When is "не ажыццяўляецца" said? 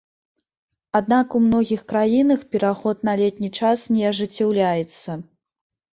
3.97-5.11